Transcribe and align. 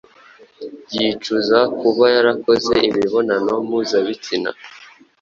yicuza 0.95 1.59
kuba 1.79 2.05
yarakoze 2.15 2.73
imibonano 2.89 3.51
mpuzabitsina 3.67 4.49